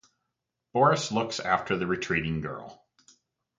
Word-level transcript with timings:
Boris 0.73 1.11
looks 1.11 1.39
after 1.39 1.77
the 1.77 1.85
retreating 1.85 2.41
girl. 2.41 2.83